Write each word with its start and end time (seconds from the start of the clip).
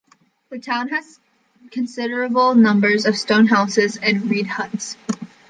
The 0.49 0.57
town 0.57 0.87
had 0.87 1.03
considerable 1.69 2.55
numbers 2.55 3.05
of 3.05 3.15
stone 3.15 3.45
houses 3.45 3.97
and 3.97 4.31
reed 4.31 4.47
huts. 4.47 4.97